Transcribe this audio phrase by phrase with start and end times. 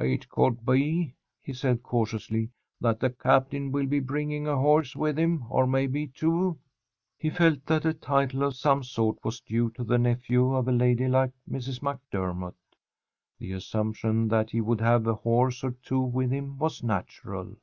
[0.00, 1.12] "It could be,"
[1.42, 2.48] he said, cautiously,
[2.80, 6.56] "that the captain will be bringing a horse with him, or maybe two."
[7.18, 10.72] He felt that a title of some sort was due to the nephew of a
[10.72, 11.82] lady like Mrs.
[11.82, 12.54] MacDennott.
[13.38, 17.56] The assumption that he would have a horse or two with him was natural.